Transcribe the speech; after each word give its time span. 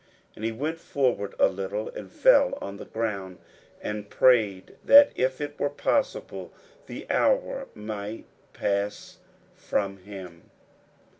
41:014:035 0.31 0.35
And 0.37 0.45
he 0.45 0.51
went 0.51 0.79
forward 0.79 1.35
a 1.37 1.47
little, 1.47 1.89
and 1.89 2.11
fell 2.11 2.57
on 2.59 2.77
the 2.77 2.85
ground, 2.85 3.37
and 3.83 4.09
prayed 4.09 4.75
that, 4.83 5.11
if 5.15 5.39
it 5.39 5.59
were 5.59 5.69
possible, 5.69 6.51
the 6.87 7.05
hour 7.11 7.67
might 7.75 8.25
pass 8.51 9.19
from 9.53 9.97
him. 9.97 10.49